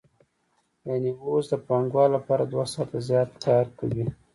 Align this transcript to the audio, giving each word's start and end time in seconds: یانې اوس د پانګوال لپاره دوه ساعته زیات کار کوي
یانې 0.87 1.11
اوس 1.25 1.45
د 1.49 1.53
پانګوال 1.67 2.09
لپاره 2.17 2.43
دوه 2.51 2.65
ساعته 2.73 2.99
زیات 3.07 3.29
کار 3.45 3.65
کوي 3.79 4.03